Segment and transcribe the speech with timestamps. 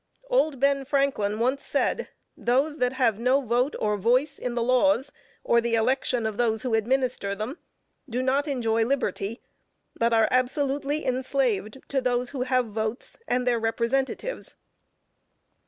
[0.31, 5.11] Old Ben Franklin once said, "those that have no vote or voice in the laws,
[5.43, 7.59] or the election of those who administer them,
[8.09, 9.41] do not enjoy liberty,
[9.95, 14.55] but are absolutely enslaved to those who have votes, and their representatives."